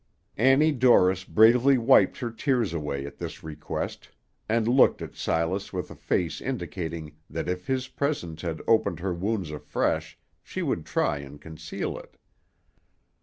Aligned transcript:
Annie 0.39 0.71
Dorris 0.71 1.23
bravely 1.25 1.77
wiped 1.77 2.17
her 2.17 2.31
tears 2.31 2.73
away 2.73 3.05
at 3.05 3.19
this 3.19 3.43
request, 3.43 4.09
and 4.49 4.67
looked 4.67 4.99
at 4.99 5.13
Silas 5.15 5.71
with 5.71 5.91
a 5.91 5.95
face 5.95 6.41
indicating 6.41 7.17
that 7.29 7.47
if 7.47 7.67
his 7.67 7.87
presence 7.87 8.41
had 8.41 8.63
opened 8.67 8.99
her 8.99 9.13
wounds 9.13 9.51
afresh, 9.51 10.17
she 10.41 10.63
would 10.63 10.87
try 10.87 11.19
and 11.19 11.39
conceal 11.39 11.99
it. 11.99 12.17